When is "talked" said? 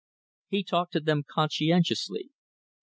0.63-0.93